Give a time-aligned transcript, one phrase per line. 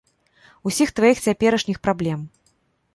[0.69, 2.19] Усіх тваіх цяперашніх праблем.